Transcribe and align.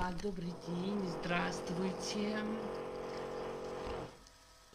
Ага, 0.00 0.14
добрый 0.22 0.52
день, 0.66 1.12
здравствуйте. 1.20 2.38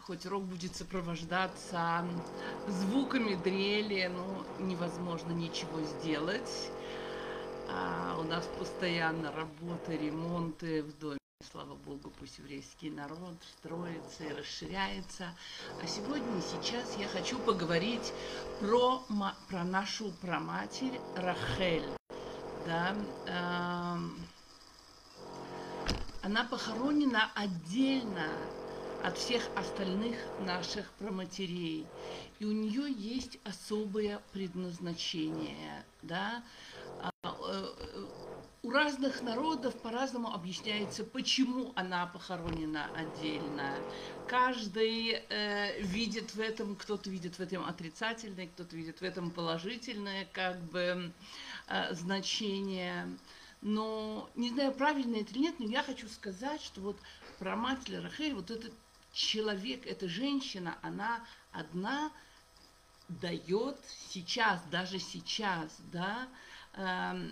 Хоть 0.01 0.25
рок 0.25 0.43
будет 0.43 0.75
сопровождаться 0.75 2.05
звуками 2.67 3.33
дрели, 3.35 4.07
но 4.07 4.45
невозможно 4.59 5.31
ничего 5.31 5.81
сделать. 5.81 6.69
А 7.69 8.17
у 8.19 8.23
нас 8.23 8.47
постоянно 8.59 9.31
работы, 9.31 9.97
ремонты 9.97 10.83
в 10.83 10.99
доме. 10.99 11.17
Слава 11.51 11.75
Богу, 11.75 12.11
пусть 12.19 12.37
еврейский 12.37 12.89
народ 12.91 13.35
строится 13.57 14.25
и 14.25 14.33
расширяется. 14.33 15.35
А 15.81 15.87
сегодня, 15.87 16.41
сейчас 16.41 16.97
я 16.97 17.07
хочу 17.07 17.39
поговорить 17.39 18.13
про, 18.59 19.03
про 19.49 19.63
нашу 19.63 20.11
проматерь 20.21 20.99
Рахель. 21.15 21.89
Да, 22.65 22.95
э, 23.27 24.34
она 26.25 26.43
похоронена 26.43 27.31
отдельно 27.35 28.27
от 29.03 29.15
всех 29.15 29.43
остальных 29.55 30.17
наших 30.39 30.89
проматерей. 30.93 31.85
И 32.39 32.45
у 32.45 32.51
нее 32.51 32.91
есть 32.91 33.37
особое 33.43 34.19
предназначение. 34.33 35.85
Да? 36.01 36.43
У 38.63 38.71
разных 38.71 39.21
народов 39.21 39.79
по-разному 39.83 40.33
объясняется, 40.33 41.03
почему 41.03 41.71
она 41.75 42.07
похоронена 42.07 42.89
отдельно. 42.95 43.75
Каждый 44.27 45.21
э, 45.29 45.79
видит 45.81 46.33
в 46.33 46.39
этом, 46.39 46.75
кто-то 46.75 47.07
видит 47.11 47.35
в 47.35 47.39
этом 47.39 47.63
отрицательное, 47.65 48.47
кто-то 48.47 48.75
видит 48.75 48.99
в 48.99 49.03
этом 49.03 49.29
положительное 49.29 50.27
как 50.33 50.59
бы 50.71 51.11
э, 51.67 51.93
значение. 51.93 53.07
Но 53.67 54.29
не 54.35 54.51
знаю, 54.51 54.71
правильно 54.73 55.15
это 55.15 55.31
или 55.31 55.39
нет, 55.39 55.55
но 55.57 55.65
я 55.65 55.81
хочу 55.81 56.07
сказать, 56.07 56.61
что 56.61 56.81
вот 56.81 56.99
про 57.39 57.55
мать 57.55 57.89
Рахель, 57.89 58.35
вот 58.35 58.51
этот 58.51 58.71
человек, 59.11 59.87
эта 59.87 60.07
женщина, 60.07 60.77
она 60.83 61.25
одна 61.51 62.11
дает 63.07 63.79
сейчас, 64.09 64.61
даже 64.69 64.99
сейчас, 64.99 65.75
да, 65.91 66.27
э, 66.73 67.31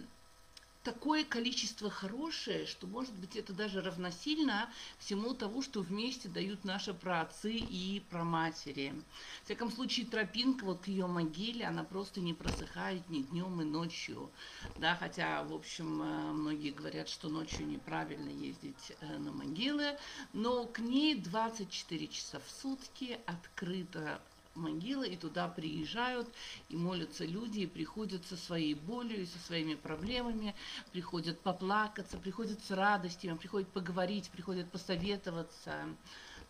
такое 0.84 1.24
количество 1.24 1.90
хорошее, 1.90 2.66
что, 2.66 2.88
может 2.88 3.14
быть, 3.16 3.36
это 3.36 3.54
даже 3.54 3.82
равносильно 3.82 4.70
всему 5.00 5.34
тому, 5.34 5.62
что 5.62 5.82
вместе 5.82 6.28
дают 6.30 6.66
наши 6.66 6.94
праотцы 6.94 7.54
и 7.54 8.02
праматери. 8.10 8.94
В 9.42 9.46
всяком 9.46 9.72
случае, 9.72 10.06
тропинка 10.06 10.66
вот 10.66 10.82
к 10.82 10.88
ее 10.88 11.08
могиле, 11.08 11.66
она 11.66 11.84
просто 11.84 12.20
не 12.20 12.34
просыхает 12.34 13.10
ни 13.10 13.22
днем 13.22 13.62
и 13.62 13.66
ночью. 13.66 14.30
Да, 14.78 14.96
хотя, 14.96 15.44
в 15.44 15.54
общем, 15.54 16.02
э, 16.02 16.32
многие 16.34 16.72
говорят, 16.72 17.08
что 17.08 17.30
ночью 17.30 17.68
неправильно 17.68 18.30
ездить 18.30 18.94
э, 19.00 19.18
на 19.18 19.32
могилы, 19.32 19.98
но 20.34 20.66
к 20.66 20.80
ней 20.80 21.16
24 21.16 22.08
часа 22.08 22.40
в 22.40 22.50
сутки 22.50 23.20
открыто 23.26 24.22
могила, 24.56 25.04
и 25.04 25.16
туда 25.16 25.48
приезжают, 25.48 26.28
и 26.70 26.76
молятся 26.76 27.26
люди, 27.26 27.62
и 27.62 27.68
приходят 27.68 28.26
со 28.26 28.38
своей 28.38 28.74
болью, 28.74 29.24
и 29.24 29.26
со 29.26 29.40
своими 29.40 29.76
проблемами, 29.76 30.56
приходят 30.92 31.40
поплакаться, 31.40 32.18
приходят 32.18 32.64
с 32.64 32.72
радостью, 32.72 33.36
приходят 33.38 33.70
поговорить, 33.70 34.30
приходят 34.30 34.70
посоветоваться, 34.72 35.86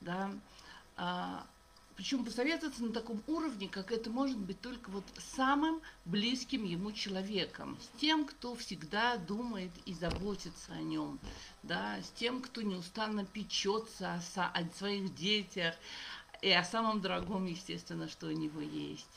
да, 0.02 0.32
а, 0.96 1.46
причем 1.96 2.26
посоветоваться 2.26 2.84
на 2.84 2.92
таком 2.92 3.22
уровне, 3.28 3.70
как 3.70 3.92
это 3.92 4.10
может 4.10 4.38
быть 4.38 4.60
только 4.62 4.90
вот 4.90 5.04
самым 5.36 5.82
близким 6.06 6.64
ему 6.64 6.92
человеком, 6.92 7.78
с 7.80 8.00
тем, 8.00 8.26
кто 8.26 8.56
всегда 8.56 9.18
думает 9.18 9.72
и 9.86 9.94
заботится 9.94 10.74
о 10.74 10.82
нем, 10.82 11.20
да, 11.62 12.00
с 12.02 12.10
тем, 12.18 12.42
кто 12.42 12.62
неустанно 12.62 13.26
печется 13.26 14.20
о, 14.36 14.48
о 14.48 14.70
своих 14.76 15.14
детях, 15.16 15.76
и 16.44 16.52
о 16.52 16.64
самом 16.64 17.00
дорогом, 17.00 17.46
естественно, 17.46 18.10
что 18.10 18.28
у 18.28 18.32
него 18.32 18.60
есть. 18.60 19.08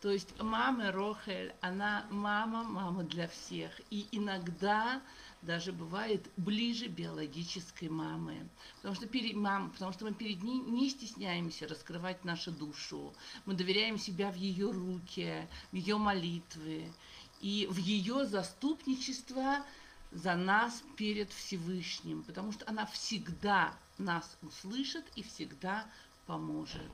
То 0.00 0.10
есть 0.10 0.28
мама 0.42 0.90
Рохель, 0.90 1.54
она 1.60 2.04
мама, 2.10 2.64
мама 2.64 3.04
для 3.04 3.28
всех. 3.28 3.70
И 3.90 4.06
иногда 4.10 5.00
даже 5.40 5.72
бывает 5.72 6.28
ближе 6.36 6.88
биологической 6.88 7.88
мамы. 7.88 8.48
Потому 8.76 8.96
что, 8.96 9.06
перед, 9.06 9.36
мам, 9.36 9.70
потому 9.70 9.92
что 9.92 10.04
мы 10.04 10.12
перед 10.12 10.42
ней 10.42 10.58
не 10.58 10.90
стесняемся 10.90 11.68
раскрывать 11.68 12.24
нашу 12.24 12.50
душу. 12.50 13.14
Мы 13.46 13.54
доверяем 13.54 13.96
себя 13.96 14.30
в 14.30 14.36
ее 14.36 14.70
руки, 14.70 15.46
в 15.70 15.76
ее 15.76 15.96
молитвы 15.96 16.92
и 17.40 17.68
в 17.70 17.78
ее 17.78 18.26
заступничество 18.26 19.64
за 20.10 20.34
нас 20.34 20.82
перед 20.96 21.32
Всевышним. 21.32 22.24
Потому 22.24 22.50
что 22.52 22.68
она 22.68 22.84
всегда 22.86 23.72
нас 23.96 24.36
услышит 24.42 25.04
и 25.14 25.22
всегда 25.22 25.86
поможет. 26.26 26.92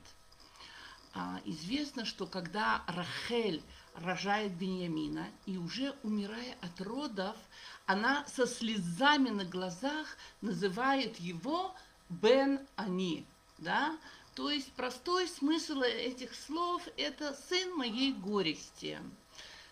А, 1.13 1.41
известно, 1.45 2.05
что 2.05 2.25
когда 2.25 2.83
Рахель 2.87 3.61
рожает 3.95 4.53
Беньямина, 4.53 5.27
и 5.45 5.57
уже 5.57 5.93
умирая 6.03 6.55
от 6.61 6.79
родов, 6.81 7.35
она 7.85 8.25
со 8.27 8.47
слезами 8.47 9.29
на 9.29 9.43
глазах 9.43 10.17
называет 10.41 11.19
его 11.19 11.75
Бен 12.09 12.59
Ани. 12.75 13.25
Да? 13.57 13.97
То 14.35 14.49
есть 14.49 14.71
простой 14.73 15.27
смысл 15.27 15.81
этих 15.81 16.33
слов– 16.33 16.83
это 16.97 17.37
сын 17.49 17.75
моей 17.75 18.13
горести. 18.13 18.99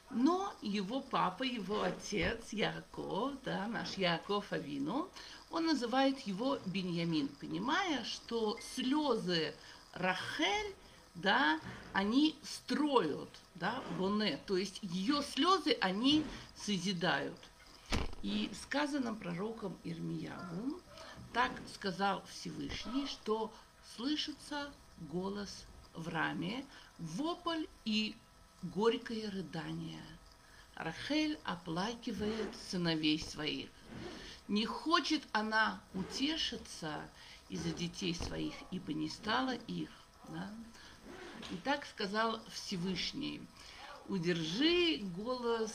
Но 0.09 0.53
его 0.61 1.01
папа, 1.01 1.43
его 1.43 1.83
отец 1.83 2.51
Яков, 2.51 3.33
да, 3.43 3.67
наш 3.67 3.93
Яков 3.93 4.51
Авину, 4.51 5.09
он 5.49 5.65
называет 5.65 6.19
его 6.21 6.59
Беньямин, 6.65 7.27
понимая, 7.39 8.03
что 8.03 8.57
слезы 8.75 9.53
Рахель, 9.93 10.75
да, 11.15 11.59
они 11.93 12.35
строят, 12.43 13.29
да, 13.55 13.81
Боне, 13.97 14.39
то 14.45 14.57
есть 14.57 14.79
ее 14.83 15.23
слезы, 15.23 15.77
они 15.81 16.23
созидают. 16.55 17.37
И 18.21 18.51
сказано 18.63 19.15
пророком 19.15 19.77
Ирмияву, 19.83 20.79
так 21.33 21.51
сказал 21.73 22.23
Всевышний, 22.31 23.07
что 23.07 23.51
слышится 23.95 24.71
голос 25.11 25.65
в 25.93 26.07
раме, 26.09 26.65
вопль 26.97 27.65
и 27.85 28.15
горькое 28.61 29.29
рыдание. 29.29 30.03
Рахель 30.75 31.39
оплакивает 31.43 32.55
сыновей 32.69 33.19
своих. 33.19 33.69
Не 34.47 34.65
хочет 34.65 35.23
она 35.31 35.81
утешиться 35.93 37.01
из-за 37.49 37.71
детей 37.71 38.15
своих, 38.15 38.53
ибо 38.71 38.93
не 38.93 39.09
стало 39.09 39.55
их. 39.67 39.89
Да? 40.29 40.49
И 41.51 41.55
так 41.57 41.85
сказал 41.85 42.39
Всевышний, 42.49 43.41
удержи 44.07 44.97
голос 45.15 45.71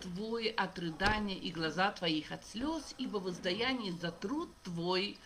твой 0.00 0.48
от 0.48 0.78
рыдания 0.78 1.36
и 1.36 1.50
глаза 1.50 1.90
твоих 1.92 2.30
от 2.32 2.44
слез, 2.46 2.94
ибо 2.98 3.16
воздаяние 3.16 3.92
за 3.92 4.12
труд 4.12 4.50
твой 4.62 5.18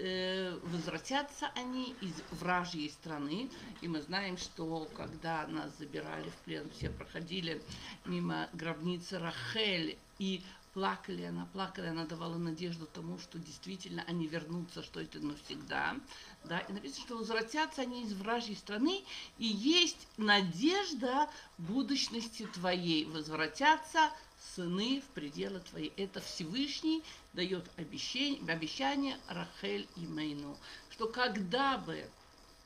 Э, 0.00 0.56
возвратятся 0.62 1.50
они 1.56 1.92
из 2.00 2.14
вражьей 2.30 2.88
страны. 2.88 3.50
И 3.80 3.88
мы 3.88 4.00
знаем, 4.00 4.36
что 4.36 4.88
когда 4.96 5.44
нас 5.48 5.76
забирали 5.76 6.30
в 6.30 6.36
плен, 6.44 6.70
все 6.70 6.88
проходили 6.88 7.60
мимо 8.04 8.48
гробницы 8.52 9.18
Рахель 9.18 9.98
и 10.20 10.44
плакали, 10.78 11.24
она 11.24 11.44
плакала, 11.46 11.88
она 11.88 12.04
давала 12.04 12.36
надежду 12.36 12.86
тому, 12.86 13.18
что 13.18 13.36
действительно 13.40 14.04
они 14.06 14.28
вернутся, 14.28 14.84
что 14.84 15.00
это 15.00 15.18
навсегда. 15.18 15.96
Да? 16.44 16.60
И 16.60 16.72
написано, 16.72 17.04
что 17.04 17.16
возвратятся 17.16 17.82
они 17.82 18.04
из 18.04 18.12
вражьей 18.12 18.56
страны, 18.56 19.02
и 19.38 19.44
есть 19.44 20.06
надежда 20.18 21.28
будущности 21.58 22.46
твоей. 22.54 23.06
Возвратятся 23.06 24.12
сыны 24.54 25.00
в 25.00 25.14
пределы 25.14 25.58
твои. 25.58 25.90
Это 25.96 26.20
Всевышний 26.20 27.02
дает 27.32 27.68
обещание, 27.76 28.40
обещание 28.48 29.18
Рахель 29.26 29.88
и 29.96 30.06
Мейну, 30.06 30.56
что 30.90 31.08
когда 31.08 31.78
бы 31.78 32.08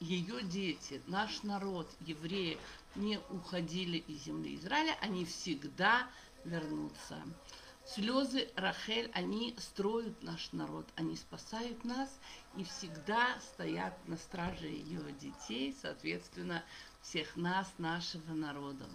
ее 0.01 0.43
дети, 0.43 1.01
наш 1.07 1.45
народ, 1.45 1.89
евреи, 2.01 2.59
не 2.95 3.19
уходили 3.31 3.97
из 3.97 4.25
земли 4.25 4.57
Израиля, 4.57 4.99
они 5.01 5.25
всегда 5.25 6.11
вернутся. 6.45 7.17
Слезы 7.85 8.49
Рахель, 8.55 9.11
они 9.13 9.57
строят 9.59 10.23
наш 10.23 10.53
народ, 10.53 10.87
они 10.95 11.17
спасают 11.17 11.85
нас 11.85 12.09
и 12.57 12.63
всегда 12.63 13.39
стоят 13.41 13.97
на 14.07 14.17
страже 14.17 14.67
ее 14.67 15.01
детей, 15.21 15.77
соответственно, 15.83 16.63
всех 17.03 17.37
нас, 17.37 17.73
нашего 17.79 18.33
народа. 18.35 18.87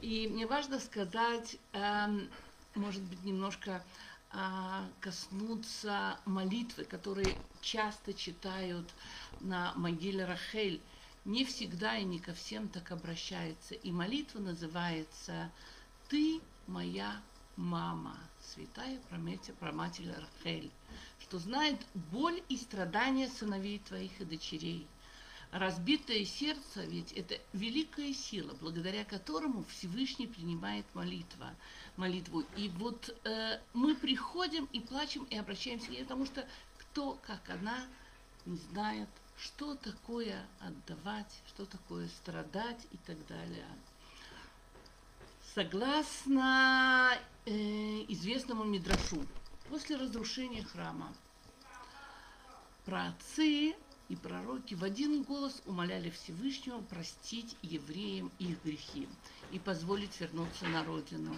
И 0.00 0.28
мне 0.28 0.46
важно 0.46 0.80
сказать, 0.80 1.56
э, 1.72 2.06
может 2.74 3.02
быть, 3.02 3.22
немножко 3.24 3.84
э, 4.32 4.36
коснуться 5.00 6.18
молитвы, 6.24 6.84
которые 6.84 7.38
часто 7.60 8.12
читают 8.12 8.92
на 9.40 9.72
могиле 9.76 10.24
Рахель. 10.24 10.82
Не 11.24 11.44
всегда 11.44 11.96
и 11.96 12.04
не 12.04 12.18
ко 12.18 12.34
всем 12.34 12.68
так 12.68 12.90
обращается. 12.90 13.74
И 13.74 13.92
молитва 13.92 14.40
называется 14.40 15.50
«Ты 16.08 16.40
моя 16.66 17.20
мама, 17.56 18.16
святая 18.40 19.00
проматерь 19.58 20.12
Рахель, 20.12 20.70
что 21.18 21.38
знает 21.38 21.78
боль 21.94 22.42
и 22.48 22.56
страдания 22.56 23.28
сыновей 23.28 23.78
твоих 23.80 24.20
и 24.20 24.24
дочерей. 24.24 24.86
Разбитое 25.52 26.24
сердце 26.24 26.84
ведь 26.84 27.12
это 27.12 27.38
великая 27.52 28.12
сила, 28.12 28.54
благодаря 28.60 29.04
которому 29.04 29.64
Всевышний 29.64 30.26
принимает 30.26 30.84
молитва, 30.92 31.54
молитву. 31.96 32.44
И 32.56 32.68
вот 32.70 33.16
э, 33.24 33.60
мы 33.72 33.94
приходим 33.94 34.68
и 34.72 34.80
плачем 34.80 35.24
и 35.24 35.36
обращаемся 35.36 35.86
к 35.86 35.90
ней, 35.90 36.02
потому 36.02 36.26
что 36.26 36.46
кто, 36.78 37.18
как 37.26 37.48
она, 37.48 37.86
не 38.44 38.56
знает, 38.56 39.08
что 39.38 39.76
такое 39.76 40.44
отдавать, 40.60 41.40
что 41.48 41.64
такое 41.64 42.08
страдать 42.08 42.86
и 42.90 42.96
так 42.98 43.16
далее. 43.26 43.66
Согласно 45.54 47.18
известному 47.46 48.64
Мидрашу, 48.64 49.24
после 49.68 49.96
разрушения 49.96 50.64
храма, 50.64 51.14
праотцы 52.84 53.74
и 54.08 54.16
пророки 54.16 54.74
в 54.74 54.84
один 54.84 55.22
голос 55.22 55.62
умоляли 55.66 56.10
Всевышнего 56.10 56.80
простить 56.80 57.56
евреям 57.62 58.30
их 58.38 58.62
грехи 58.64 59.08
и 59.52 59.58
позволить 59.58 60.20
вернуться 60.20 60.66
на 60.66 60.84
родину. 60.84 61.34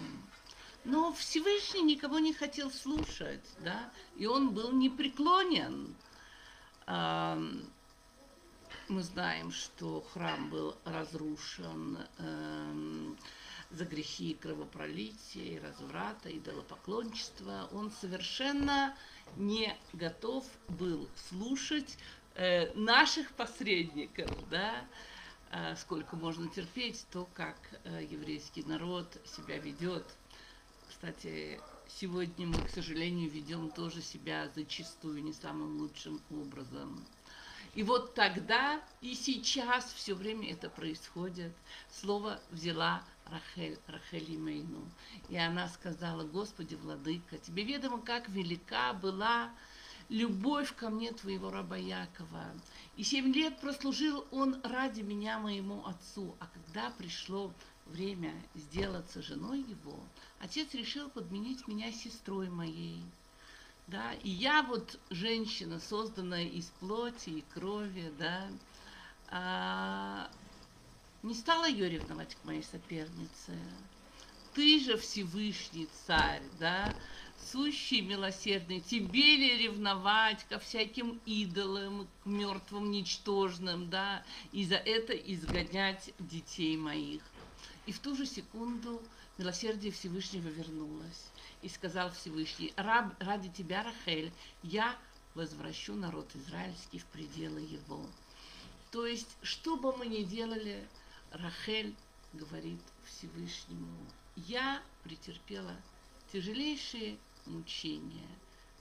Но 0.85 1.13
Всевышний 1.13 1.81
никого 1.81 2.19
не 2.19 2.33
хотел 2.33 2.71
слушать, 2.71 3.45
да, 3.59 3.91
и 4.17 4.25
он 4.25 4.53
был 4.53 4.71
непреклонен. 4.71 5.93
Мы 6.87 9.03
знаем, 9.03 9.51
что 9.51 10.03
храм 10.13 10.49
был 10.49 10.75
разрушен 10.83 11.99
эм, 12.17 13.17
за 13.71 13.85
грехи 13.85 14.33
кровопролития, 14.33 15.61
разврата, 15.61 16.35
идолопоклончества. 16.35 17.69
Он 17.71 17.91
совершенно 17.91 18.95
не 19.37 19.75
готов 19.93 20.45
был 20.67 21.07
слушать 21.29 21.97
э, 22.35 22.73
наших 22.73 23.31
посредников, 23.33 24.31
да, 24.49 24.85
э, 25.51 25.75
сколько 25.75 26.15
можно 26.15 26.47
терпеть 26.49 27.05
то, 27.11 27.27
как 27.33 27.57
э, 27.83 28.07
еврейский 28.09 28.63
народ 28.63 29.21
себя 29.25 29.57
ведет. 29.59 30.05
Кстати, 30.89 31.61
сегодня 31.87 32.47
мы, 32.47 32.59
к 32.65 32.69
сожалению, 32.69 33.29
ведем 33.29 33.69
тоже 33.69 34.01
себя 34.01 34.49
зачастую 34.55 35.23
не 35.23 35.33
самым 35.33 35.77
лучшим 35.77 36.19
образом. 36.31 37.05
И 37.75 37.83
вот 37.83 38.15
тогда 38.15 38.81
и 39.01 39.13
сейчас 39.13 39.93
все 39.93 40.15
время 40.15 40.51
это 40.51 40.69
происходит. 40.69 41.53
Слово 41.91 42.39
взяла 42.49 43.03
Рахель, 43.31 43.77
Рахель 43.87 44.35
Имейну. 44.35 44.87
И 45.29 45.37
она 45.37 45.67
сказала, 45.67 46.23
Господи, 46.23 46.75
Владыка, 46.75 47.37
тебе 47.37 47.63
ведомо, 47.63 48.01
как 48.01 48.29
велика 48.29 48.93
была 48.93 49.51
любовь 50.09 50.75
ко 50.75 50.89
мне 50.89 51.11
твоего 51.11 51.51
раба 51.51 51.77
Якова. 51.77 52.45
И 52.97 53.03
семь 53.03 53.33
лет 53.33 53.59
прослужил 53.59 54.25
он 54.31 54.59
ради 54.63 55.01
меня, 55.01 55.39
моему 55.39 55.85
отцу. 55.85 56.35
А 56.39 56.47
когда 56.47 56.89
пришло 56.91 57.53
время 57.85 58.33
сделаться 58.55 59.21
женой 59.21 59.59
его, 59.61 59.99
отец 60.39 60.73
решил 60.73 61.09
подменить 61.09 61.67
меня 61.67 61.91
сестрой 61.91 62.49
моей. 62.49 63.03
Да, 63.87 64.13
и 64.13 64.29
я 64.29 64.61
вот 64.61 64.99
женщина, 65.09 65.79
созданная 65.79 66.45
из 66.45 66.65
плоти 66.79 67.29
и 67.29 67.45
крови, 67.53 68.13
да, 68.19 68.47
а, 69.31 70.29
не 71.23 71.33
стала 71.33 71.67
ее 71.67 71.89
ревновать 71.89 72.35
к 72.35 72.45
моей 72.45 72.63
сопернице. 72.63 73.57
Ты 74.53 74.79
же 74.79 74.97
Всевышний 74.97 75.87
царь, 76.05 76.43
да, 76.59 76.93
сущий 77.51 78.01
милосердный, 78.01 78.81
тебе 78.81 79.35
ли 79.35 79.57
ревновать 79.57 80.43
ко 80.49 80.59
всяким 80.59 81.19
идолам, 81.25 82.07
к 82.23 82.25
мертвым, 82.25 82.91
ничтожным, 82.91 83.89
да, 83.89 84.23
и 84.51 84.65
за 84.65 84.75
это 84.75 85.13
изгонять 85.13 86.13
детей 86.19 86.77
моих. 86.77 87.21
И 87.85 87.91
в 87.91 87.99
ту 87.99 88.15
же 88.15 88.25
секунду 88.25 89.01
милосердие 89.37 89.91
Всевышнего 89.91 90.47
вернулось. 90.47 91.27
И 91.61 91.69
сказал 91.69 92.11
Всевышний, 92.11 92.73
Раб, 92.75 93.13
ради 93.19 93.49
тебя, 93.49 93.83
Рахель, 93.83 94.31
я 94.63 94.95
возвращу 95.35 95.95
народ 95.95 96.29
израильский 96.35 96.99
в 96.99 97.05
пределы 97.05 97.61
его. 97.61 98.05
То 98.91 99.05
есть, 99.05 99.29
что 99.41 99.77
бы 99.77 99.95
мы 99.95 100.07
ни 100.07 100.23
делали, 100.23 100.87
Рахель 101.31 101.95
говорит 102.33 102.81
Всевышнему, 103.05 104.05
я 104.35 104.81
претерпела 105.03 105.75
тяжелейшие 106.31 107.17
мучения, 107.45 108.27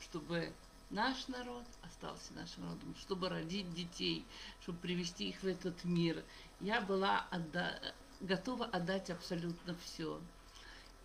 чтобы 0.01 0.53
наш 0.91 1.29
народ 1.29 1.65
остался 1.83 2.33
нашим 2.35 2.65
народом, 2.65 2.95
чтобы 3.01 3.29
родить 3.29 3.73
детей, 3.75 4.25
чтобы 4.63 4.79
привести 4.79 5.29
их 5.29 5.43
в 5.43 5.47
этот 5.47 5.85
мир. 5.85 6.25
Я 6.61 6.81
была 6.81 7.27
отда... 7.31 7.79
готова 8.21 8.67
отдать 8.67 9.11
абсолютно 9.11 9.77
все. 9.85 10.21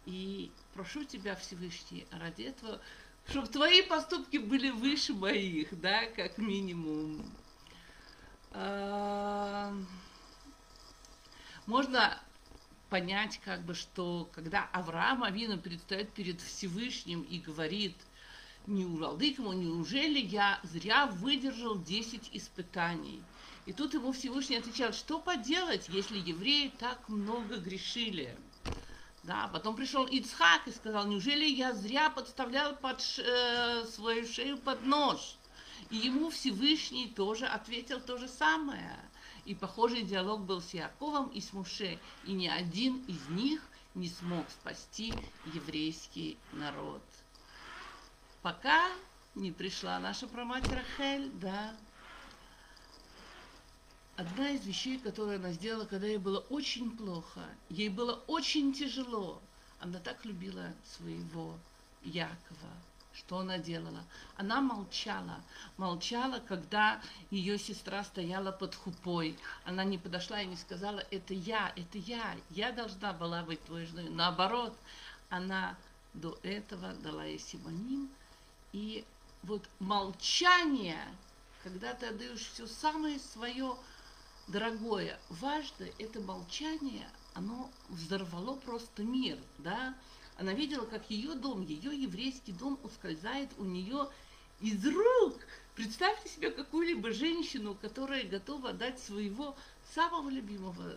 И 0.06 0.52
прошу 0.74 1.06
тебя, 1.06 1.36
Всевышний, 1.36 2.06
ради 2.12 2.44
этого, 2.44 2.82
чтобы 3.30 3.48
твои 3.48 3.82
поступки 3.82 4.38
были 4.38 4.70
выше 4.70 5.14
моих, 5.14 5.80
да, 5.80 6.06
как 6.08 6.38
минимум. 6.38 7.26
А, 8.52 9.74
можно 11.68 12.20
понять, 12.90 13.40
как 13.44 13.64
бы, 13.64 13.74
что 13.74 14.30
когда 14.34 14.70
Авраам 14.72 15.24
Авина 15.24 15.58
предстает 15.58 16.12
перед 16.14 16.42
Всевышним 16.42 17.22
и 17.24 17.40
говорит, 17.40 17.96
не 18.68 18.86
Владыкому, 18.86 19.54
неужели 19.54 20.20
я 20.20 20.60
зря 20.64 21.08
выдержал 21.08 21.78
10 21.78 22.30
испытаний? 22.34 23.22
И 23.66 23.74
тут 23.74 23.94
ему 23.94 24.12
Всевышний 24.12 24.58
отвечал, 24.58 24.94
что 24.94 25.20
поделать, 25.20 25.90
если 25.90 26.18
евреи 26.18 26.72
так 26.80 27.08
много 27.10 27.58
грешили? 27.58 28.38
Да, 29.24 29.50
потом 29.54 29.76
пришел 29.76 30.06
Ицхак 30.06 30.68
и 30.68 30.72
сказал, 30.72 31.08
неужели 31.08 31.46
я 31.46 31.74
зря 31.74 32.10
подставлял 32.10 32.76
под 32.76 33.02
э, 33.20 33.86
свою 33.86 34.28
шею 34.28 34.58
под 34.58 34.86
нож? 34.86 35.38
И 35.90 35.96
ему 35.96 36.30
Всевышний 36.30 37.08
тоже 37.08 37.46
ответил 37.46 38.02
то 38.02 38.18
же 38.18 38.28
самое. 38.28 39.00
И 39.46 39.56
похожий 39.56 40.04
диалог 40.04 40.42
был 40.42 40.62
с 40.62 40.74
Яковом 40.74 41.28
и 41.30 41.42
с 41.42 41.52
Муше, 41.54 42.00
и 42.26 42.32
ни 42.32 42.48
один 42.48 43.04
из 43.06 43.28
них 43.30 43.62
не 43.94 44.08
смог 44.08 44.50
спасти 44.50 45.14
еврейский 45.54 46.38
народ. 46.54 47.04
Пока 48.42 48.90
не 49.36 49.52
пришла 49.52 50.00
наша 50.00 50.28
промать 50.28 50.68
Рахель, 50.70 51.30
да, 51.34 51.76
одна 54.16 54.52
из 54.52 54.66
вещей, 54.66 55.00
которую 55.00 55.38
она 55.38 55.52
сделала, 55.52 55.86
когда 55.86 56.08
ей 56.08 56.18
было 56.18 56.40
очень 56.50 56.96
плохо, 56.96 57.42
ей 57.70 57.90
было 57.90 58.24
очень 58.28 58.74
тяжело, 58.74 59.42
она 59.80 60.00
так 60.00 60.24
любила 60.26 60.74
своего 60.86 61.58
Якова, 62.04 62.72
что 63.14 63.40
она 63.40 63.58
делала? 63.58 64.04
Она 64.38 64.62
молчала. 64.62 65.42
Молчала, 65.78 66.40
когда 66.40 67.02
ее 67.30 67.58
сестра 67.58 68.04
стояла 68.04 68.52
под 68.52 68.76
хупой. 68.76 69.38
Она 69.66 69.84
не 69.84 69.98
подошла 69.98 70.42
и 70.42 70.48
не 70.48 70.56
сказала, 70.56 71.00
это 71.12 71.34
я, 71.34 71.72
это 71.76 71.98
я, 71.98 72.36
я 72.50 72.72
должна 72.72 73.14
была 73.14 73.44
быть 73.44 73.64
твоей 73.66 73.86
женой. 73.86 74.10
Наоборот, 74.10 74.76
она 75.30 75.76
до 76.14 76.38
этого 76.44 76.94
дала 76.96 77.26
ей 77.26 77.40
симоним. 77.40 78.10
И 78.72 79.06
вот 79.44 79.68
молчание, 79.80 81.04
когда 81.64 81.94
ты 81.94 82.08
отдаешь 82.08 82.50
все 82.54 82.66
самое 82.66 83.20
свое 83.20 83.76
дорогое, 84.48 85.20
важное, 85.30 85.92
это 86.00 86.20
молчание, 86.22 87.08
оно 87.34 87.70
взорвало 87.90 88.56
просто 88.56 89.04
мир, 89.04 89.38
да, 89.60 89.96
она 90.38 90.54
видела, 90.54 90.86
как 90.86 91.10
ее 91.10 91.36
дом, 91.36 91.62
ее 91.62 91.96
еврейский 91.96 92.54
дом 92.54 92.80
ускользает 92.84 93.50
у 93.58 93.64
нее 93.64 94.10
из 94.60 94.86
рук. 94.86 95.40
Представьте 95.76 96.30
себе 96.30 96.52
какую-либо 96.52 97.12
женщину, 97.12 97.76
которая 97.76 98.24
готова 98.24 98.74
дать 98.74 99.00
своего 99.00 99.56
самого 99.94 100.30
любимого, 100.30 100.96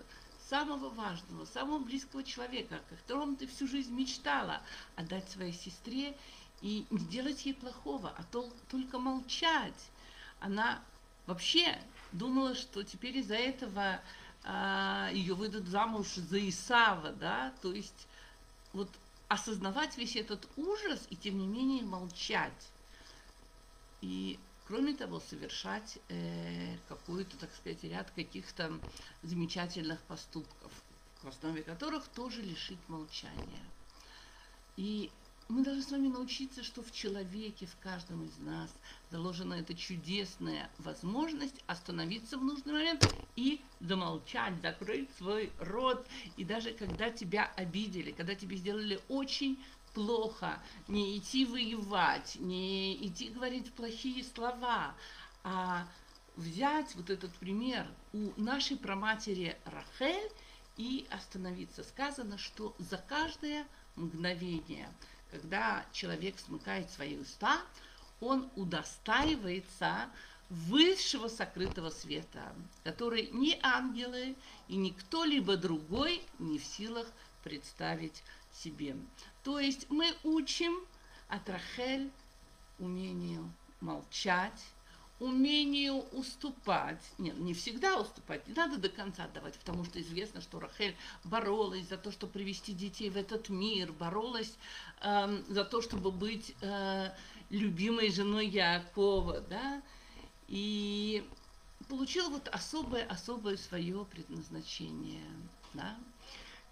самого 0.48 0.90
важного, 0.90 1.44
самого 1.46 1.78
близкого 1.78 2.22
человека, 2.22 2.76
о 2.76 2.94
котором 2.94 3.36
ты 3.36 3.46
всю 3.46 3.66
жизнь 3.66 3.92
мечтала, 3.92 4.62
отдать 4.94 5.28
своей 5.30 5.52
сестре 5.52 6.16
и 6.62 6.86
не 6.90 7.04
делать 7.06 7.44
ей 7.44 7.54
плохого, 7.54 8.14
а 8.16 8.22
то, 8.24 8.48
только 8.70 8.98
молчать. 8.98 9.90
Она 10.40 10.80
вообще 11.26 11.78
думала, 12.12 12.54
что 12.54 12.82
теперь 12.82 13.18
из-за 13.18 13.34
этого 13.34 14.00
а, 14.44 15.10
ее 15.12 15.34
выйдут 15.34 15.66
замуж 15.66 16.14
за 16.14 16.48
Исава, 16.48 17.10
да, 17.12 17.52
то 17.62 17.72
есть 17.72 18.06
вот 18.72 18.90
осознавать 19.28 19.96
весь 19.96 20.16
этот 20.16 20.48
ужас 20.56 21.06
и 21.10 21.16
тем 21.16 21.38
не 21.38 21.46
менее 21.46 21.84
молчать. 21.84 22.70
И 24.00 24.38
кроме 24.66 24.94
того, 24.94 25.20
совершать 25.20 25.98
э, 26.08 26.76
какой-то, 26.88 27.36
так 27.38 27.54
сказать, 27.54 27.82
ряд 27.84 28.10
каких-то 28.10 28.78
замечательных 29.22 30.00
поступков, 30.02 30.72
в 31.22 31.28
основе 31.28 31.62
которых 31.62 32.06
тоже 32.08 32.42
лишить 32.42 32.78
молчания. 32.88 33.64
И 34.76 35.10
мы 35.48 35.62
должны 35.62 35.82
с 35.82 35.90
вами 35.90 36.08
научиться, 36.08 36.64
что 36.64 36.82
в 36.82 36.90
человеке, 36.90 37.66
в 37.66 37.76
каждом 37.78 38.24
из 38.24 38.36
нас 38.38 38.70
заложена 39.10 39.54
эта 39.54 39.74
чудесная 39.74 40.68
возможность 40.78 41.62
остановиться 41.66 42.36
в 42.36 42.44
нужный 42.44 42.72
момент 42.72 43.14
и 43.36 43.60
замолчать, 43.80 44.60
закрыть 44.60 45.08
свой 45.16 45.52
рот. 45.60 46.06
И 46.36 46.44
даже 46.44 46.72
когда 46.72 47.10
тебя 47.10 47.52
обидели, 47.56 48.10
когда 48.10 48.34
тебе 48.34 48.56
сделали 48.56 49.00
очень 49.08 49.62
плохо, 49.94 50.60
не 50.88 51.16
идти 51.16 51.46
воевать, 51.46 52.36
не 52.40 52.96
идти 53.06 53.28
говорить 53.28 53.72
плохие 53.72 54.24
слова, 54.24 54.94
а 55.44 55.86
взять 56.34 56.94
вот 56.96 57.08
этот 57.08 57.32
пример 57.34 57.86
у 58.12 58.32
нашей 58.36 58.76
проматери 58.76 59.56
Рахель 59.64 60.30
и 60.76 61.06
остановиться. 61.10 61.84
Сказано, 61.84 62.36
что 62.36 62.74
за 62.78 62.98
каждое 62.98 63.66
мгновение, 63.94 64.92
когда 65.30 65.84
человек 65.92 66.38
смыкает 66.38 66.90
свои 66.90 67.16
уста, 67.16 67.60
он 68.20 68.50
удостаивается 68.56 70.08
высшего 70.48 71.28
сокрытого 71.28 71.90
света, 71.90 72.54
который 72.84 73.28
ни 73.32 73.58
ангелы 73.62 74.36
и 74.68 74.76
ни 74.76 74.90
кто-либо 74.90 75.56
другой 75.56 76.22
не 76.38 76.58
в 76.58 76.64
силах 76.64 77.06
представить 77.42 78.22
себе. 78.52 78.96
То 79.42 79.58
есть 79.58 79.90
мы 79.90 80.14
учим 80.22 80.74
от 81.28 81.48
Рахель 81.48 82.10
умению 82.78 83.52
молчать, 83.80 84.64
умению 85.18 86.04
уступать. 86.12 87.02
Нет, 87.18 87.38
не 87.38 87.54
всегда 87.54 87.98
уступать, 88.00 88.46
не 88.46 88.54
надо 88.54 88.76
до 88.76 88.88
конца 88.88 89.24
отдавать, 89.24 89.54
потому 89.58 89.84
что 89.84 90.00
известно, 90.00 90.40
что 90.40 90.60
Рахель 90.60 90.94
боролась 91.24 91.88
за 91.88 91.96
то, 91.96 92.10
чтобы 92.12 92.32
привести 92.32 92.72
детей 92.72 93.08
в 93.10 93.16
этот 93.16 93.48
мир, 93.48 93.92
боролась 93.92 94.54
э, 95.00 95.42
за 95.48 95.64
то, 95.64 95.80
чтобы 95.80 96.10
быть 96.10 96.54
э, 96.60 97.10
любимой 97.50 98.10
женой 98.10 98.46
Якова, 98.46 99.40
да, 99.40 99.82
и 100.48 101.26
получила 101.88 102.28
вот 102.28 102.48
особое-особое 102.48 103.56
свое 103.56 104.04
предназначение, 104.04 105.24
да. 105.74 105.96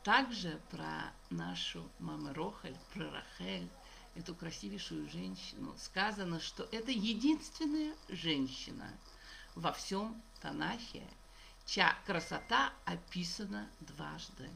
Также 0.03 0.61
про 0.71 1.13
нашу 1.31 1.83
маму 1.99 2.35
Рохель, 2.35 2.77
про 2.93 3.11
Рахель, 3.11 3.69
эту 4.14 4.35
красивейшую 4.35 5.09
женщину, 5.11 5.75
сказано, 5.78 6.40
что 6.40 6.68
это 6.73 6.90
единственная 6.90 7.94
женщина 8.09 8.92
во 9.54 9.73
всем 9.73 10.21
Танахе, 10.40 11.06
чья 11.66 11.97
красота 12.06 12.73
описана 12.85 13.68
дважды. 13.80 14.49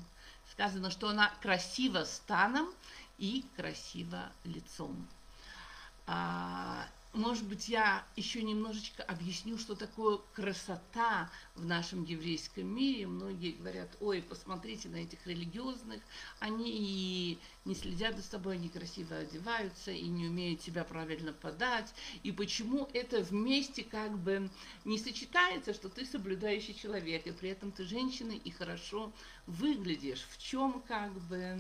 Сказано, 0.53 0.91
что 0.91 1.09
она 1.09 1.31
красива 1.41 2.05
станом 2.05 2.69
и 3.19 3.45
красива 3.57 4.33
лицом. 4.45 5.07
Может 7.19 7.49
быть, 7.49 7.69
я 7.69 8.07
еще 8.15 8.45
немножечко 8.45 9.03
объясню, 9.03 9.59
что 9.59 9.75
такое 9.75 10.19
красота 10.35 11.29
в 11.57 11.65
нашем 11.65 12.05
еврейском 12.05 12.73
мире. 12.73 13.09
Многие 13.09 13.51
говорят, 13.51 13.89
ой, 13.99 14.23
посмотрите 14.23 14.89
на 14.89 14.99
этих 14.99 15.27
религиозных, 15.27 16.01
они 16.39 16.71
и 16.71 17.39
не 17.65 17.75
следят 17.75 18.17
за 18.17 18.23
собой, 18.23 18.55
они 18.55 18.69
красиво 18.69 19.17
одеваются 19.17 19.91
и 19.91 20.07
не 20.07 20.29
умеют 20.29 20.63
себя 20.63 20.85
правильно 20.85 21.33
подать. 21.33 21.93
И 22.23 22.31
почему 22.31 22.89
это 22.93 23.21
вместе 23.21 23.83
как 23.83 24.17
бы 24.17 24.49
не 24.85 24.97
сочетается, 24.97 25.75
что 25.75 25.89
ты 25.89 26.07
соблюдающий 26.07 26.75
человек, 26.75 27.27
и 27.27 27.33
при 27.33 27.51
этом 27.51 27.73
ты 27.73 27.83
женщина 27.83 28.31
и 28.31 28.51
хорошо 28.53 29.13
выглядишь. 29.49 30.25
В 30.31 30.39
чем 30.39 30.81
как 30.87 31.13
бы 31.23 31.59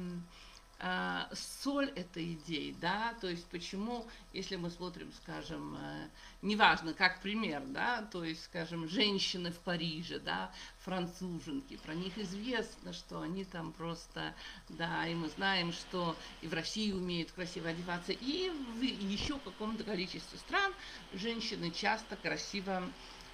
соль 1.32 1.90
этой 1.90 2.34
идеи, 2.34 2.74
да, 2.80 3.14
то 3.20 3.28
есть 3.28 3.44
почему, 3.46 4.06
если 4.32 4.54
мы 4.54 4.70
смотрим, 4.70 5.12
скажем, 5.22 5.76
э, 5.76 6.08
неважно, 6.40 6.94
как 6.94 7.20
пример, 7.20 7.62
да, 7.66 8.02
то 8.02 8.22
есть, 8.22 8.44
скажем, 8.44 8.88
женщины 8.88 9.50
в 9.50 9.58
Париже, 9.58 10.20
да, 10.20 10.52
француженки, 10.84 11.76
про 11.78 11.94
них 11.94 12.16
известно, 12.16 12.92
что 12.92 13.22
они 13.22 13.44
там 13.44 13.72
просто, 13.72 14.34
да, 14.68 15.04
и 15.08 15.14
мы 15.14 15.28
знаем, 15.30 15.72
что 15.72 16.16
и 16.42 16.46
в 16.46 16.54
России 16.54 16.92
умеют 16.92 17.32
красиво 17.32 17.70
одеваться, 17.70 18.12
и 18.12 18.50
в 18.50 18.80
еще 18.80 19.36
каком-то 19.40 19.82
количестве 19.82 20.38
стран 20.38 20.72
женщины 21.12 21.72
часто 21.72 22.14
красиво 22.14 22.88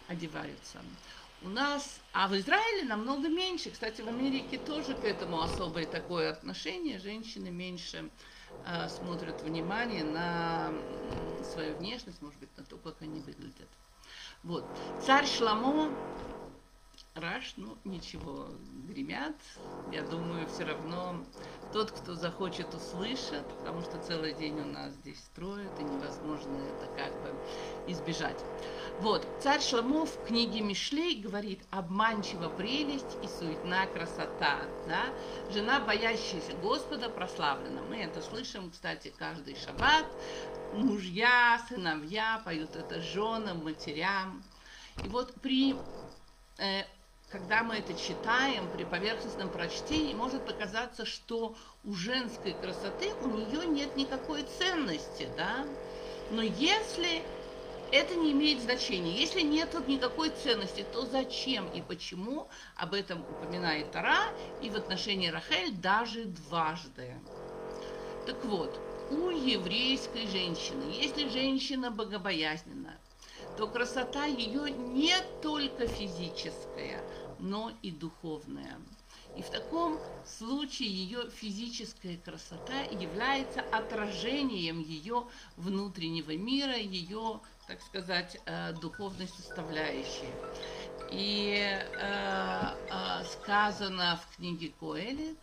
одеваются 0.08 0.80
у 1.44 1.48
нас, 1.48 2.00
а 2.12 2.26
в 2.26 2.36
Израиле 2.36 2.84
намного 2.84 3.28
меньше. 3.28 3.70
Кстати, 3.70 4.00
в 4.00 4.08
Америке 4.08 4.58
тоже 4.58 4.94
к 4.94 5.04
этому 5.04 5.42
особое 5.42 5.86
такое 5.86 6.30
отношение. 6.30 6.98
Женщины 6.98 7.50
меньше 7.50 8.10
э, 8.66 8.88
смотрят 8.88 9.42
внимание 9.42 10.04
на 10.04 10.72
свою 11.52 11.76
внешность, 11.76 12.22
может 12.22 12.38
быть, 12.40 12.56
на 12.56 12.64
то, 12.64 12.76
как 12.78 13.02
они 13.02 13.20
выглядят. 13.20 13.68
Вот. 14.42 14.64
Царь 15.04 15.26
Шламо 15.26 15.90
Раш, 17.14 17.54
ну 17.56 17.78
ничего, 17.84 18.48
гремят. 18.88 19.36
Я 19.92 20.02
думаю, 20.02 20.48
все 20.48 20.64
равно 20.64 21.24
тот, 21.72 21.92
кто 21.92 22.16
захочет, 22.16 22.74
услышит, 22.74 23.46
потому 23.60 23.82
что 23.82 24.02
целый 24.02 24.34
день 24.34 24.58
у 24.58 24.64
нас 24.64 24.92
здесь 24.94 25.20
строят, 25.20 25.70
и 25.78 25.84
невозможно 25.84 26.56
это 26.56 26.86
как 26.96 27.12
бы 27.22 27.32
избежать. 27.86 28.36
Вот, 28.98 29.24
царь 29.40 29.62
Шламов 29.62 30.10
в 30.10 30.26
книге 30.26 30.60
Мишлей 30.62 31.20
говорит, 31.20 31.62
обманчива 31.70 32.48
прелесть 32.48 33.16
и 33.22 33.28
суетна 33.28 33.86
красота, 33.86 34.62
да? 34.88 35.04
Жена, 35.52 35.78
боящаяся 35.78 36.54
Господа, 36.54 37.10
прославлена. 37.10 37.82
Мы 37.82 37.98
это 37.98 38.22
слышим, 38.22 38.72
кстати, 38.72 39.14
каждый 39.16 39.54
шаббат. 39.54 40.06
Мужья, 40.72 41.64
сыновья 41.68 42.42
поют 42.44 42.74
это 42.74 43.00
женам, 43.00 43.62
матерям. 43.62 44.42
И 45.04 45.08
вот 45.08 45.32
при 45.40 45.76
э, 46.58 46.82
когда 47.34 47.64
мы 47.64 47.78
это 47.78 47.94
читаем, 47.94 48.70
при 48.70 48.84
поверхностном 48.84 49.48
прочтении, 49.48 50.14
может 50.14 50.46
показаться, 50.46 51.04
что 51.04 51.56
у 51.82 51.92
женской 51.92 52.52
красоты 52.52 53.12
у 53.22 53.26
нее 53.26 53.66
нет 53.66 53.96
никакой 53.96 54.44
ценности, 54.44 55.28
да? 55.36 55.66
Но 56.30 56.42
если 56.42 57.24
это 57.90 58.14
не 58.14 58.30
имеет 58.30 58.62
значения, 58.62 59.10
если 59.10 59.40
нет 59.40 59.74
никакой 59.88 60.30
ценности, 60.30 60.86
то 60.92 61.06
зачем 61.06 61.68
и 61.72 61.82
почему 61.82 62.46
об 62.76 62.94
этом 62.94 63.22
упоминает 63.22 63.90
Тара 63.90 64.28
и 64.62 64.70
в 64.70 64.76
отношении 64.76 65.26
Рахель 65.26 65.72
даже 65.72 66.26
дважды. 66.26 67.16
Так 68.26 68.44
вот, 68.44 68.78
у 69.10 69.30
еврейской 69.30 70.28
женщины, 70.28 70.84
если 70.88 71.28
женщина 71.28 71.90
богобоязненная, 71.90 73.00
то 73.56 73.68
красота 73.68 74.24
ее 74.24 74.70
не 74.70 75.14
только 75.40 75.86
физическая, 75.86 77.02
но 77.44 77.72
и 77.82 77.90
духовная. 77.90 78.78
И 79.36 79.42
в 79.42 79.50
таком 79.50 79.98
случае 80.24 80.88
ее 80.88 81.30
физическая 81.30 82.16
красота 82.16 82.80
является 82.90 83.60
отражением 83.60 84.80
ее 84.80 85.26
внутреннего 85.56 86.34
мира, 86.36 86.76
ее, 86.76 87.40
так 87.66 87.82
сказать, 87.82 88.40
э, 88.46 88.72
духовной 88.80 89.28
составляющей. 89.28 90.30
И 91.10 91.54
э, 91.58 91.90
э, 92.00 93.24
сказано 93.24 94.18
в 94.22 94.36
книге 94.36 94.72
Коэлит, 94.80 95.38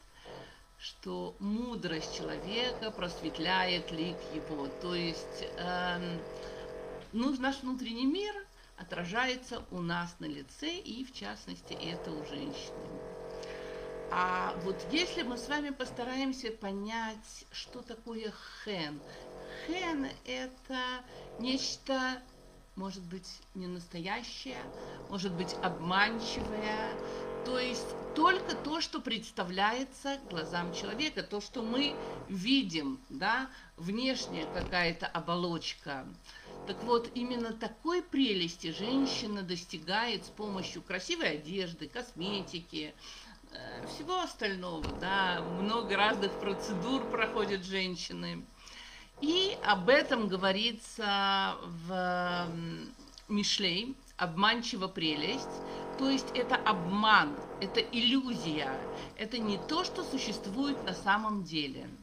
что 0.79 1.35
мудрость 1.39 2.17
человека 2.17 2.89
просветляет 2.89 3.91
лик 3.91 4.17
его. 4.33 4.67
То 4.81 4.95
есть 4.95 5.45
э, 5.57 6.17
наш 7.13 7.61
внутренний 7.61 8.07
мир– 8.07 8.33
отражается 8.81 9.63
у 9.71 9.81
нас 9.81 10.15
на 10.19 10.25
лице, 10.25 10.77
и 10.77 11.05
в 11.05 11.13
частности 11.13 11.73
это 11.73 12.11
у 12.11 12.25
женщины. 12.25 12.89
А 14.09 14.53
вот 14.63 14.75
если 14.91 15.21
мы 15.21 15.37
с 15.37 15.47
вами 15.47 15.69
постараемся 15.69 16.51
понять, 16.51 17.45
что 17.51 17.81
такое 17.81 18.33
хен. 18.65 18.99
Хен– 19.67 20.07
это 20.25 20.79
нечто, 21.39 22.21
может 22.75 23.03
быть, 23.03 23.29
не 23.55 23.67
настоящее, 23.67 24.61
может 25.09 25.31
быть, 25.33 25.55
обманчивое, 25.63 26.89
то 27.45 27.57
есть 27.57 27.87
только 28.15 28.55
то, 28.55 28.81
что 28.81 28.99
представляется 28.99 30.19
глазам 30.29 30.73
человека, 30.73 31.23
то, 31.23 31.39
что 31.39 31.61
мы 31.61 31.95
видим, 32.27 32.99
да, 33.09 33.49
внешняя 33.77 34.45
какая-то 34.53 35.07
оболочка– 35.07 36.05
так 36.73 36.83
вот, 36.85 37.11
именно 37.15 37.51
такой 37.51 38.01
прелести 38.01 38.71
женщина 38.71 39.41
достигает 39.41 40.25
с 40.25 40.29
помощью 40.29 40.81
красивой 40.81 41.31
одежды, 41.31 41.89
косметики, 41.89 42.95
э, 43.51 43.87
всего 43.87 44.21
остального, 44.21 44.87
да, 45.01 45.41
много 45.59 45.97
разных 45.97 46.31
процедур 46.39 47.03
проходят 47.09 47.65
женщины. 47.65 48.45
И 49.19 49.57
об 49.65 49.89
этом 49.89 50.29
говорится 50.29 51.57
в 51.61 52.47
Мишлей, 53.27 53.97
обманчива 54.15 54.87
прелесть, 54.87 55.49
то 55.99 56.09
есть 56.09 56.31
это 56.33 56.55
обман, 56.55 57.35
это 57.59 57.81
иллюзия, 57.81 58.71
это 59.17 59.39
не 59.39 59.57
то, 59.57 59.83
что 59.83 60.05
существует 60.05 60.81
на 60.85 60.93
самом 60.93 61.43
деле– 61.43 61.89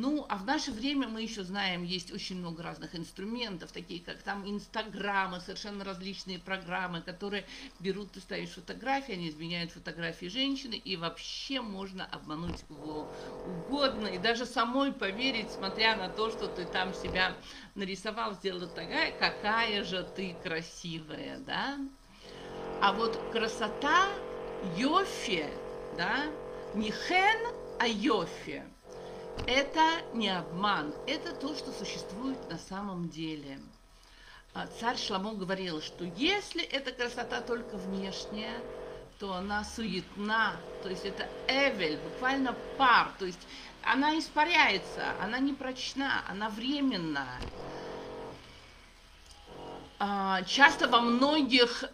Ну, 0.00 0.24
а 0.28 0.36
в 0.36 0.44
наше 0.44 0.70
время 0.70 1.08
мы 1.08 1.22
еще 1.22 1.42
знаем, 1.42 1.82
есть 1.82 2.12
очень 2.12 2.38
много 2.38 2.62
разных 2.62 2.94
инструментов, 2.94 3.72
такие 3.72 4.00
как 4.00 4.22
там 4.22 4.48
инстаграмы, 4.48 5.40
совершенно 5.40 5.82
различные 5.82 6.38
программы, 6.38 7.02
которые 7.02 7.44
берут, 7.80 8.12
ты 8.12 8.20
ставишь 8.20 8.50
фотографии, 8.50 9.14
они 9.14 9.28
изменяют 9.28 9.72
фотографии 9.72 10.26
женщины, 10.26 10.74
и 10.76 10.96
вообще 10.96 11.60
можно 11.60 12.06
обмануть 12.06 12.62
кого 12.68 13.10
угодно, 13.44 14.06
и 14.06 14.18
даже 14.18 14.46
самой 14.46 14.92
поверить, 14.92 15.50
смотря 15.50 15.96
на 15.96 16.08
то, 16.08 16.30
что 16.30 16.46
ты 16.46 16.64
там 16.64 16.94
себя 16.94 17.36
нарисовал, 17.74 18.34
сделал 18.34 18.68
такая, 18.68 19.10
какая 19.18 19.82
же 19.82 20.04
ты 20.14 20.36
красивая, 20.40 21.40
да? 21.40 21.76
А 22.78 22.92
вот 22.92 23.20
красота, 23.32 24.06
йофи, 24.62 25.48
да, 25.90 26.26
не 26.72 26.92
хен, 26.92 27.52
а 27.78 27.88
йофи– 27.88 28.62
это 29.46 30.02
не 30.14 30.28
обман, 30.28 30.94
это 31.06 31.32
то, 31.32 31.54
что 31.54 31.72
существует 31.72 32.38
на 32.50 32.58
самом 32.58 33.08
деле. 33.08 33.58
А 34.54 34.66
царь 34.80 34.96
Шламо 34.96 35.34
говорил, 35.34 35.80
что 35.80 36.04
если 36.04 36.62
эта 36.62 36.92
красота 36.92 37.40
только 37.40 37.76
внешняя, 37.76 38.60
то 39.18 39.34
она 39.34 39.64
суетна, 39.64 40.56
то 40.82 40.88
есть 40.88 41.04
это 41.04 41.28
эвель, 41.48 41.98
буквально 41.98 42.54
пар, 42.76 43.12
то 43.18 43.26
есть 43.26 43.46
она 43.82 44.18
испаряется, 44.18 45.14
она 45.20 45.38
не 45.38 45.52
прочна, 45.52 46.22
она 46.28 46.48
временная. 46.48 47.40
А, 49.98 50.42
часто 50.42 50.86
во 50.88 51.00
многих 51.00 51.84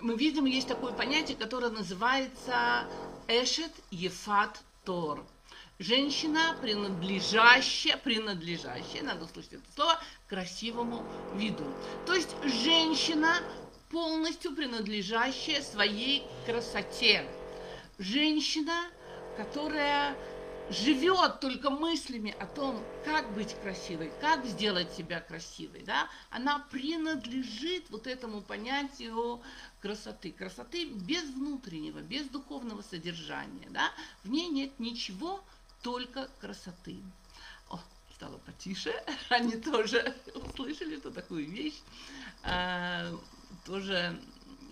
мы 0.00 0.16
видим, 0.16 0.44
есть 0.44 0.68
такое 0.68 0.92
понятие, 0.92 1.36
которое 1.36 1.70
называется 1.70 2.84
эшет 3.26 3.72
ефат 3.90 4.62
Тор. 4.84 5.24
Женщина, 5.78 6.56
принадлежащая, 6.60 7.96
принадлежащая, 7.96 9.02
надо 9.02 9.24
услышать 9.24 9.54
это 9.54 9.72
слово, 9.74 9.98
красивому 10.28 11.04
виду. 11.34 11.64
То 12.06 12.14
есть 12.14 12.30
женщина, 12.44 13.38
полностью 13.90 14.54
принадлежащая 14.54 15.62
своей 15.62 16.24
красоте. 16.46 17.26
Женщина, 17.98 18.86
которая 19.36 20.16
живет 20.70 21.40
только 21.40 21.70
мыслями 21.70 22.34
о 22.38 22.46
том, 22.46 22.82
как 23.04 23.32
быть 23.34 23.54
красивой, 23.60 24.10
как 24.20 24.44
сделать 24.46 24.92
себя 24.92 25.20
красивой, 25.20 25.82
да, 25.82 26.08
она 26.30 26.66
принадлежит 26.70 27.90
вот 27.90 28.06
этому 28.06 28.40
понятию 28.40 29.42
красоты. 29.84 30.32
Красоты 30.32 30.86
без 30.86 31.24
внутреннего, 31.24 31.98
без 31.98 32.26
духовного 32.30 32.80
содержания, 32.80 33.68
да, 33.68 33.92
в 34.22 34.30
ней 34.30 34.48
нет 34.48 34.80
ничего, 34.80 35.44
только 35.82 36.30
красоты. 36.40 37.02
О, 37.68 37.78
стало 38.14 38.38
потише, 38.38 38.94
они 39.28 39.56
тоже 39.56 40.16
услышали, 40.34 40.96
что 40.96 41.10
такую 41.10 41.50
вещь 41.50 41.78
а, 42.42 43.12
тоже 43.66 44.18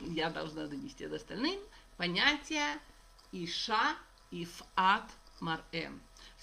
я 0.09 0.31
должна 0.31 0.67
донести 0.67 1.07
до 1.07 1.17
остальным. 1.17 1.61
Понятие 1.99 2.81
Иша, 3.33 3.95
Ифат, 4.31 5.11
Марэ. 5.43 5.91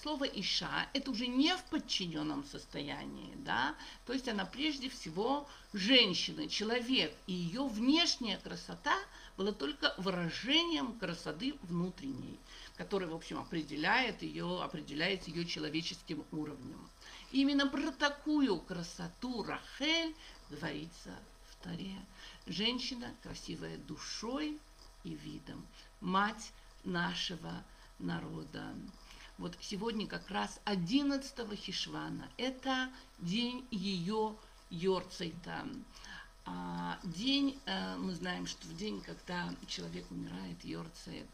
Слово 0.02 0.24
«иша»– 0.24 0.88
это 0.92 1.10
уже 1.10 1.26
не 1.26 1.56
в 1.56 1.64
подчиненном 1.64 2.44
состоянии, 2.44 3.34
да, 3.36 3.74
то 4.04 4.12
есть 4.12 4.28
она 4.28 4.44
прежде 4.44 4.90
всего 4.90 5.48
женщина, 5.72 6.48
человек, 6.48 7.14
и 7.26 7.32
ее 7.32 7.66
внешняя 7.66 8.36
красота 8.36 8.94
была 9.38 9.52
только 9.52 9.94
выражением 9.96 10.98
красоты 10.98 11.54
внутренней, 11.62 12.38
которая, 12.76 13.08
в 13.08 13.14
общем, 13.14 13.38
определяет 13.38 14.22
ее, 14.22 14.62
определяет 14.62 15.26
ее 15.28 15.46
человеческим 15.46 16.22
уровнем. 16.30 16.86
И 17.32 17.40
именно 17.40 17.66
про 17.66 17.90
такую 17.92 18.60
красоту 18.60 19.42
Рахель 19.42 20.14
говорится 20.50 21.18
в 21.48 21.64
Таре. 21.64 21.96
Женщина, 22.46 23.14
красивая 23.22 23.78
душой 23.78 24.58
и 25.04 25.14
видом, 25.14 25.66
мать 26.00 26.52
нашего 26.84 27.64
народа. 28.00 28.74
Вот 29.38 29.56
сегодня 29.60 30.06
как 30.06 30.28
раз 30.30 30.60
11 30.64 31.56
Хишвана. 31.56 32.28
Это 32.36 32.90
день 33.18 33.66
ее 33.70 34.36
Йорцейта. 34.70 35.66
А, 36.44 36.98
день, 37.04 37.58
а, 37.66 37.96
мы 37.96 38.14
знаем, 38.14 38.46
что 38.46 38.66
в 38.66 38.76
день, 38.76 39.00
когда 39.00 39.54
человек 39.66 40.10
умирает, 40.10 40.64
Йорцейт, 40.64 41.28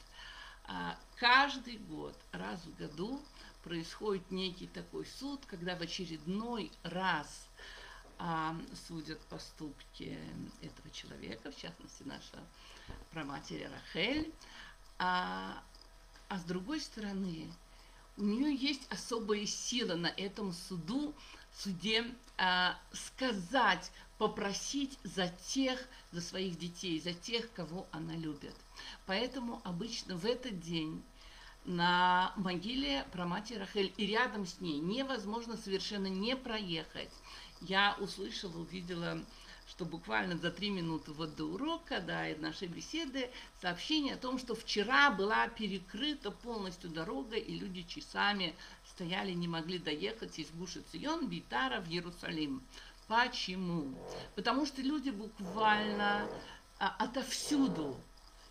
а, 0.65 0.99
каждый 1.17 1.79
год, 1.79 2.17
раз 2.33 2.61
в 2.65 2.77
году 2.77 3.21
происходит 3.63 4.31
некий 4.31 4.67
такой 4.69 5.07
суд, 5.07 5.45
когда 5.47 5.77
в 5.77 5.81
очередной 5.81 6.71
раз 6.83 7.49
а, 8.19 8.57
судят 8.87 9.21
поступки 9.27 10.19
этого 10.63 10.91
человека, 10.91 11.51
в 11.51 11.57
частности, 11.57 12.03
наша 12.05 12.39
праматери 13.11 13.65
Рахель. 13.65 14.33
А, 14.99 15.63
а 16.29 16.39
с 16.39 16.45
другой 16.45 16.81
стороны, 16.81 17.51
у 18.17 18.23
нее 18.23 18.55
есть 18.55 18.91
особая 18.91 19.47
сила 19.47 19.95
на 19.95 20.09
этом 20.09 20.53
суду, 20.53 21.15
суде 21.55 22.05
а, 22.39 22.79
сказать, 22.93 23.91
попросить 24.19 24.99
за 25.05 25.29
тех, 25.29 25.83
за 26.13 26.21
своих 26.21 26.59
детей, 26.59 27.01
за 27.01 27.13
тех, 27.13 27.53
кого 27.53 27.87
она 27.93 28.15
любит. 28.15 28.55
Поэтому 29.07 29.61
обычно 29.65 30.17
в 30.17 30.25
этот 30.25 30.61
день 30.61 31.03
на 31.65 32.33
могиле 32.37 33.05
про 33.13 33.27
мать 33.27 33.53
Рахель 33.57 33.93
и 33.97 34.07
рядом 34.07 34.47
с 34.47 34.61
ней 34.61 34.79
невозможно 34.79 35.57
совершенно 35.57 36.07
не 36.07 36.37
проехать. 36.37 37.11
Я 37.61 37.97
услышала, 38.01 38.59
увидела 38.59 39.23
что 39.69 39.85
буквально 39.85 40.37
за 40.39 40.51
три 40.51 40.71
минуты 40.71 41.13
вот 41.13 41.37
до 41.37 41.45
урока, 41.45 42.01
да, 42.01 42.29
и 42.29 42.39
нашей 42.39 42.69
беседы, 42.69 43.31
сообщение 43.61 44.15
о 44.15 44.19
том, 44.19 44.39
что 44.39 44.55
вчера 44.55 45.11
была 45.11 45.49
перекрыта 45.49 46.31
полностью 46.31 46.91
дорога, 46.91 47.37
и 47.37 47.59
люди 47.59 47.83
часами 47.83 48.55
стояли, 48.95 49.33
не 49.33 49.49
могли 49.49 49.79
доехать 49.79 50.39
из 50.39 50.51
Гуши 50.51 50.83
Цион, 50.93 51.29
Битара 51.29 51.81
в 51.81 51.89
Иерусалим. 51.89 52.63
Почему? 53.09 53.95
Потому 54.35 54.67
что 54.67 54.83
люди 54.83 55.11
буквально 55.11 56.29
а, 56.79 56.95
отовсюду 56.99 57.97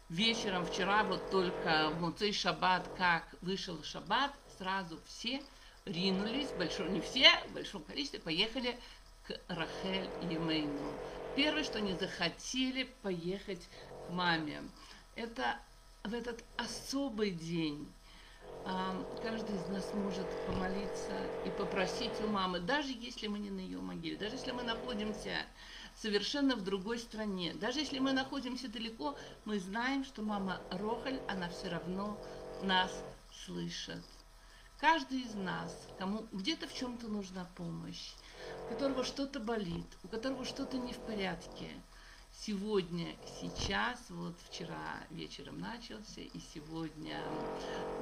вечером 0.10 0.66
вчера, 0.66 1.04
вот 1.04 1.30
только 1.32 1.90
в 1.92 2.02
Муцей 2.02 2.32
Шаббат, 2.32 2.88
как 2.98 3.24
вышел 3.42 3.82
Шаббат, 3.84 4.34
сразу 4.58 5.00
все 5.08 5.42
ринулись, 5.86 6.50
большой, 6.58 6.90
не 6.90 7.02
все, 7.02 7.30
в 7.50 7.54
большом 7.54 7.84
количестве, 7.84 8.20
поехали 8.20 8.78
к 9.28 9.40
Рахель 9.48 10.10
Емейну. 10.22 10.92
Первое, 11.36 11.64
что 11.64 11.80
они 11.80 11.94
захотели 11.94 12.84
поехать 13.02 13.68
к 14.08 14.12
маме. 14.12 14.62
Это 15.16 15.58
в 16.04 16.14
этот 16.14 16.44
особый 16.58 17.32
день 17.32 17.88
каждый 19.22 19.56
из 19.56 19.68
нас 19.68 19.94
может 19.94 20.26
помолиться 20.48 21.14
и 21.46 21.50
попросить 21.52 22.20
у 22.24 22.28
мамы, 22.28 22.60
даже 22.60 22.90
если 22.90 23.28
мы 23.28 23.38
не 23.38 23.52
на 23.52 23.60
ее 23.60 23.80
могиле, 23.80 24.18
даже 24.18 24.36
если 24.36 24.52
мы 24.52 24.64
находимся 24.64 25.46
совершенно 25.96 26.56
в 26.56 26.64
другой 26.64 26.98
стране, 26.98 27.54
даже 27.54 27.80
если 27.80 28.00
мы 28.00 28.12
находимся 28.12 28.68
далеко, 28.68 29.16
мы 29.46 29.60
знаем, 29.60 30.04
что 30.04 30.24
мама 30.24 30.62
Рохаль, 30.72 31.20
она 31.28 31.50
все 31.50 31.70
равно 31.70 32.18
нас 32.64 32.92
слышит. 33.46 34.04
Каждый 34.80 35.22
из 35.22 35.36
нас, 35.36 35.88
кому 36.00 36.26
где-то 36.32 36.68
в 36.68 36.74
чем-то 36.74 37.08
нужна 37.08 37.48
помощь, 37.56 38.14
которого 38.66 39.04
что-то 39.04 39.40
болит, 39.40 39.86
у 40.04 40.08
которого 40.08 40.46
что-то 40.46 40.78
не 40.78 40.94
в 40.94 41.00
порядке. 41.00 41.70
Сегодня, 42.32 43.16
сейчас, 43.40 44.10
вот 44.10 44.36
вчера 44.50 45.08
вечером 45.10 45.60
начался, 45.60 46.20
и 46.20 46.40
сегодня 46.54 47.18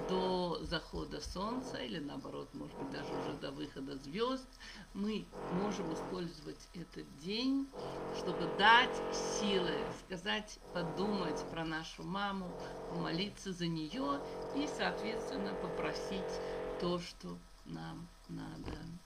до 0.09 0.59
захода 0.63 1.21
солнца, 1.21 1.77
или 1.77 1.99
наоборот, 1.99 2.51
может 2.53 2.75
быть, 2.77 2.89
даже 2.89 3.13
уже 3.13 3.33
до 3.33 3.51
выхода 3.51 3.95
звезд, 3.97 4.47
мы 4.93 5.25
можем 5.51 5.93
использовать 5.93 6.67
этот 6.73 7.05
день, 7.19 7.67
чтобы 8.11 8.47
дать 8.57 9.03
силы, 9.11 9.71
сказать, 10.05 10.59
подумать 10.71 11.45
про 11.51 11.63
нашу 11.63 12.03
маму, 12.03 12.51
помолиться 12.89 13.53
за 13.53 13.67
нее 13.67 14.19
и, 14.55 14.67
соответственно, 14.67 15.53
попросить 15.61 16.39
то, 16.79 16.99
что 16.99 17.37
нам 17.65 18.07
надо. 18.29 19.02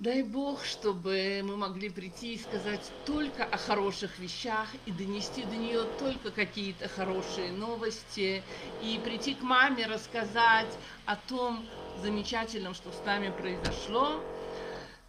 Дай 0.00 0.22
Бог, 0.22 0.64
чтобы 0.64 1.42
мы 1.44 1.58
могли 1.58 1.90
прийти 1.90 2.32
и 2.32 2.38
сказать 2.38 2.90
только 3.04 3.44
о 3.44 3.58
хороших 3.58 4.18
вещах 4.18 4.66
и 4.86 4.92
донести 4.92 5.42
до 5.42 5.54
нее 5.54 5.84
только 5.98 6.30
какие-то 6.30 6.88
хорошие 6.88 7.52
новости, 7.52 8.42
и 8.82 8.98
прийти 9.04 9.34
к 9.34 9.42
маме 9.42 9.84
рассказать 9.84 10.74
о 11.04 11.16
том 11.16 11.62
замечательном, 12.00 12.72
что 12.72 12.90
с 12.92 13.04
нами 13.04 13.28
произошло. 13.28 14.24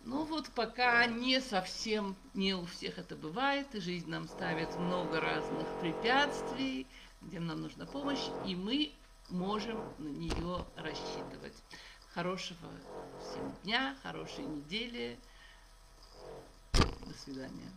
Ну 0.03 0.25
вот 0.25 0.49
пока 0.49 1.05
не 1.05 1.39
совсем, 1.39 2.17
не 2.33 2.53
у 2.53 2.65
всех 2.65 2.97
это 2.97 3.15
бывает, 3.15 3.73
и 3.73 3.79
жизнь 3.79 4.09
нам 4.09 4.27
ставит 4.27 4.77
много 4.77 5.21
разных 5.21 5.67
препятствий, 5.79 6.85
где 7.21 7.39
нам 7.39 7.61
нужна 7.61 7.85
помощь, 7.85 8.27
и 8.45 8.57
мы 8.57 8.91
можем 9.29 9.81
на 9.99 10.09
нее 10.09 10.65
рассчитывать. 10.75 11.55
Хорошего 12.13 12.69
всем 13.21 13.55
дня, 13.63 13.95
хорошей 14.03 14.43
недели. 14.43 15.17
До 16.73 17.13
свидания. 17.17 17.71